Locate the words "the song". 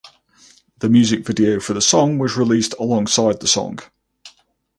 1.75-2.17, 3.39-3.77